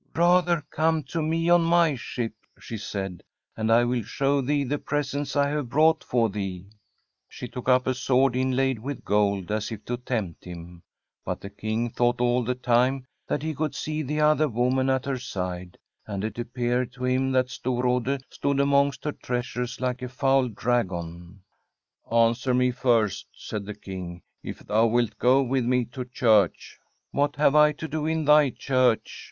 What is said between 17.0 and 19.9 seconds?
him that Storrade stood antong^t her treasures